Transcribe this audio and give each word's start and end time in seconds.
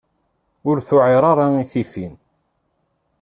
Ur 0.69 0.77
tewɛiṛ 0.87 1.23
ara 1.31 1.45
i 1.63 1.65
tifin. 1.71 2.13